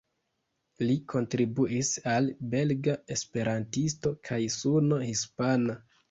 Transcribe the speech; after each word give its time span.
Li 0.85 0.93
kontribuis 1.11 1.91
al 2.13 2.29
"Belga 2.53 2.95
Esperantisto" 3.15 4.13
kaj 4.31 4.39
"Suno 4.55 4.99
Hispana". 5.03 5.77